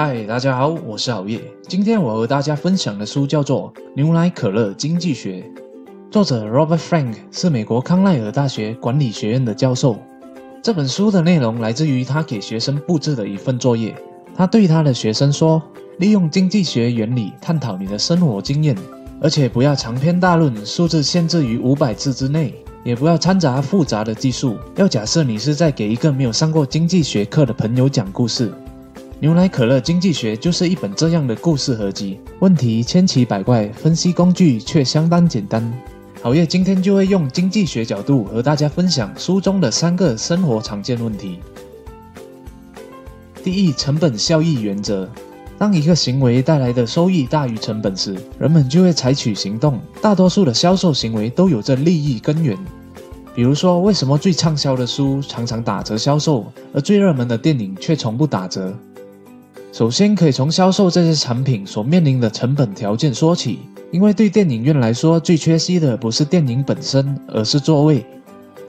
[0.00, 1.40] 嗨，大家好，我是熬夜。
[1.66, 5.44] 今天我和大家分享的书叫做《牛奶可乐经济学》，
[6.08, 9.96] 作者 Robert Frank 是美国康奈尔大学管理学院的教授。
[10.62, 13.92] 这本书的内容来自于他给学生布置的一份作业。
[14.36, 15.60] 他对他的学生说
[15.98, 18.76] ：“利用经济学原理探讨你的生活经验，
[19.20, 22.54] 而且不要长篇大论，数字限制于五百字之内，
[22.84, 24.56] 也不要掺杂复杂的技术。
[24.76, 28.52] 要假设你是在给一个没有上过经济学课的朋友讲故事。”
[29.20, 35.72] 牛奶可乐经济学就是一本这样的故事合集，问题千奇百怪，分析工具却相当简单。
[36.22, 41.40] 好业今天就会用经济学角度和大家分享书中的三个生活常见问题。
[43.42, 45.08] 第一，成本效益原则。
[45.58, 49.80] 当一个行为带来的收益大于成本时，人们就会采取行动。
[50.00, 52.56] 大多数的销售行为都有着利益根源。
[53.34, 58.72] 比如说，为什么最畅销的书常常打折销售，而最热门的电影却从不打折？
[59.70, 63.60] 首先，可以从销售这些产品所面临的成本条件说起。
[63.90, 68.04] 因为对电影院来说，最缺席的不是电影本身，而是座位。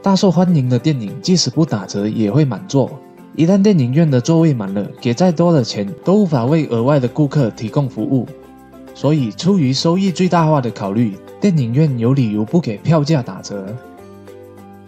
[0.02, 2.92] 大受欢迎的电影即使不打折也会满座。
[3.36, 8.26] 一旦电影院的座位满了，给再多的钱都无法为额外的顾客提供服务。
[8.94, 13.76] 所以，出于收益最大化的考虑，电影院有理由不给票价打折。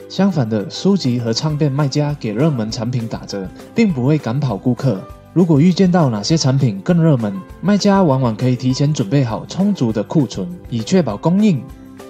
[0.07, 5.01] 相反的，书籍和唱片卖家给热门产品打折，并不会赶跑顾客。
[5.33, 11.63] 如果预见到哪些产品更热门，卖家往往可以提前准备好充足的库存，以确保供应。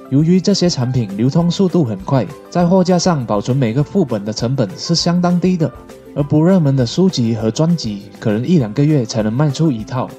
[0.10, 5.72] 由于这些产品流通速度很快，在货架上保存每个副本的成本是相当低的，
[6.16, 10.10] 而不热门的书籍和专辑可能一两个月才能卖出一套。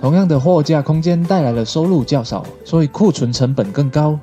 [0.00, 4.18] 同样的货架空间带来的收入较少，所以库存成本更高。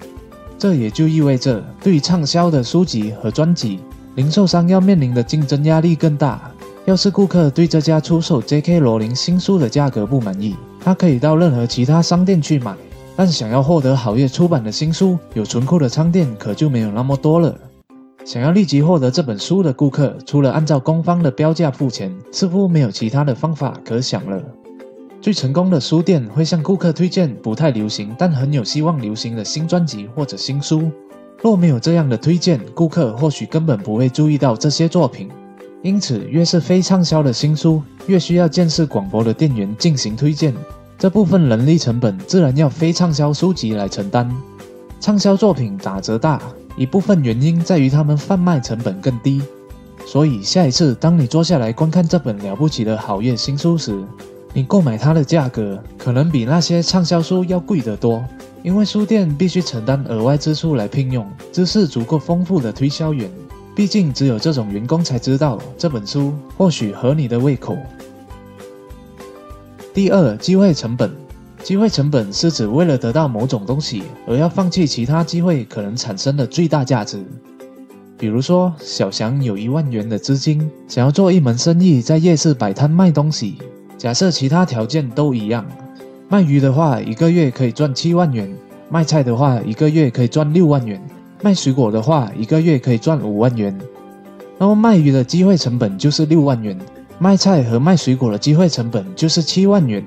[0.58, 3.80] 这也就意味着，对于畅销的书籍和专辑，
[4.16, 6.52] 零售商要面临的竞争压力更大。
[6.86, 8.81] 要是顾客对这家出售 J.K.
[8.81, 12.76] 罗琳新书的价格不满意，他可以到任何其他商店去买。
[13.16, 17.55] 但想要获得好月出版的新书，有存库的商店可就没有那么多了。
[18.26, 24.43] 想要立即获得这本书的顾客，除了按照官方的标价付钱，似乎没有其他的方法可想了。
[25.22, 30.92] 最成功的书店会向顾客推荐不太流行但很有希望流行的新专辑或者新书。
[31.42, 35.30] 若没有这样的推荐，顾客或许根本不会注意到这些作品。
[35.83, 40.54] 因此，越是非畅销的新书，越需要见识广博的店员进行推荐。
[40.98, 44.33] 这部分人力成本自然要非畅销书籍来承担。
[45.02, 46.42] 畅销作品打折大，
[46.77, 49.42] 一部分原因在于他们贩卖成本更低。
[50.05, 54.02] 所以，下一次当你坐下来观看这本了不起的好业新书时，
[54.54, 58.23] 你购买它的价格可能比那些畅销书要贵得多，
[58.61, 63.30] 因为书店必须承担额外支出来聘用知识足够丰富的推销员。
[63.76, 67.76] 毕竟，只有这种员工才知道这本书或许合你的胃口。
[69.94, 71.11] 第二，机会成本。
[71.64, 77.23] 机会成本是指为了得到某种东西而要放弃其他机会可能产生的最大价值。
[78.17, 83.58] 比如说，小翔有一万元的资金，想要做一门生意，在夜市摆摊卖东西。
[83.98, 85.66] 假设其他条件都一样，
[86.28, 88.48] 卖鱼的话，一个月可以赚七万元；
[88.90, 91.02] 卖菜的话，一个月可以赚六万元。
[91.43, 93.77] 卖水果的话，一个月可以赚五万元。
[94.58, 96.80] 那么卖鱼的机会成本就是六万元，
[97.20, 100.02] 卖菜和卖水果的机会成本就是七万元。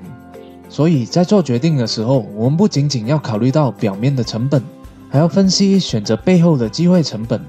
[0.67, 4.59] 所以在做决定的时候，我们不仅仅要考虑到表面的成本，
[5.09, 7.39] 还要分析选择背后的机会成本。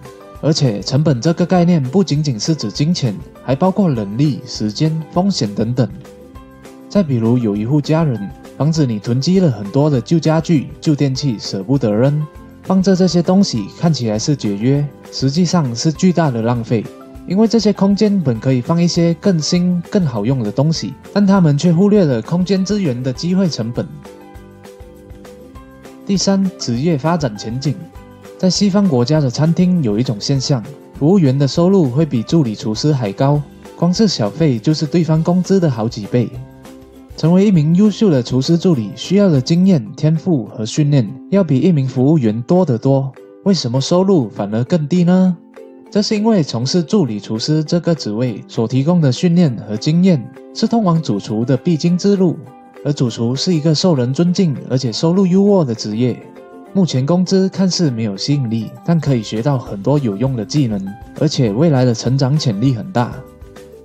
[0.43, 5.89] 而且，成本这个概念不仅仅是指金钱，还包括人力、时间、风险等等。
[6.91, 12.23] 再比如，有一户家人，房子里囤积了很多的旧家具、旧电器，舍不得扔。
[12.69, 16.85] 放着这些东西看起来是节约，实际上是巨大的浪费。
[17.27, 23.89] 因为这些空间本可以放一些更新、更好用的东西，但他们却忽略了空间资源的机会成本。
[26.05, 27.75] 第三，职业发展前景，
[28.37, 30.63] 在西方国家的餐厅有一种现象，
[30.99, 33.41] 服务员的收入会比助理厨师还高，
[33.77, 36.29] 光是小费就是对方工资的好几倍。
[37.19, 43.13] 成为一名优秀的厨师助理，需要的经验、天赋和训练要比一名服务员多得多。
[43.43, 45.37] 为什么收入反而更低呢？
[45.91, 50.25] 这是因为从事助理厨师这个职位所提供的训练和经验，
[50.55, 52.37] 是通往主厨的必经之路。
[52.85, 56.17] 而主厨是一个受人尊敬而且收入优渥的职业。
[56.73, 60.81] 目前工资看似没有吸引力，但可以学到很多有用的技能，
[61.19, 63.13] 而且未来的成长潜力很大，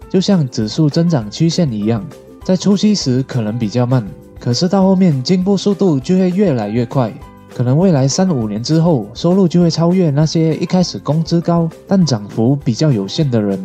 [0.07, 2.05] 就像指数增长曲线一样。
[2.43, 4.05] 在初期时可能比较慢，
[4.37, 7.11] 可是到后面进步速度就会越来越快。
[7.55, 13.57] 可能未来三五年之后，收入就会超越那些一开始工资高但涨幅比较有限的人。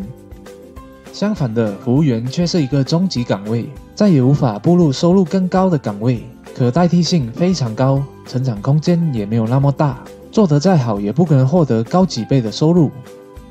[1.12, 6.22] 相反的，服务员却是一个中级岗位，再也无法步入收入更高的岗位，
[6.54, 9.98] 可代替性非常高，成长空间也没有那么大。
[10.30, 12.92] 做得再好，也不可能获得高几倍的收入。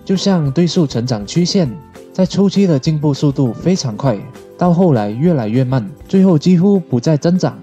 [0.06, 1.70] 就像对数成长曲线，
[2.14, 4.18] 在初期的进步速度非常快，
[4.58, 7.58] 到后来越来越慢，最后几乎不再增长。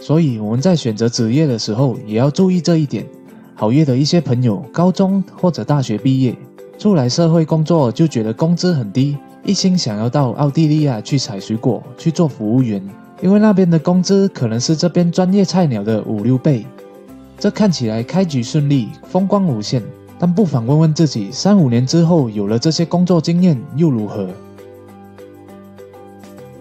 [0.00, 3.06] 所以我们在选择职业的时候，也要注意这一点。
[3.54, 6.34] 好业的一些朋友，高中或者大学毕业，
[6.78, 12.82] 出来社会工作就觉得工资很低，一心想要到奥地利亚去采水果，去做服务员，
[13.20, 16.64] 因为那边的工资可能是这边专业菜鸟的五六倍。
[17.38, 19.82] 这看起来开局顺利，风光无限，
[20.18, 24.26] 但不妨问问自己，三五年之后有了这些工作经验又如何？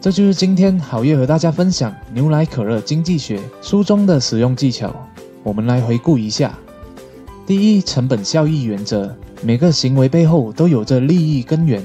[0.02, 4.96] 这就是今天好业和大家分享牛奶可乐经济学书中的使用技巧。
[5.44, 6.58] 我们来回顾一下：
[7.46, 9.14] 第一，成本效益原则，
[9.44, 11.82] 每个行为背后都有着利益根源；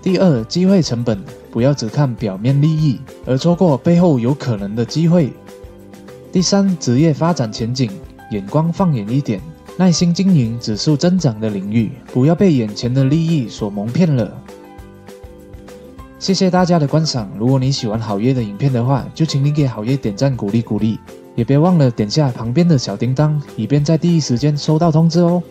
[0.00, 1.20] 第二，机会成本，
[1.50, 5.32] 不要只看表面利益，而错过背后有可能的机会。
[6.30, 7.90] 第三，职业发展前景，
[8.30, 9.40] 眼光放远一点，
[9.76, 14.32] 耐心经营指数增长的领域，不要被眼前的利益所蒙骗了。
[16.20, 21.00] 谢谢大家的观赏，如果你喜欢好业的影片的话，就请你给好业点赞鼓励鼓励，
[21.34, 25.42] 也别忘了点下旁边的小叮当，以便在第一时间收到通知哦。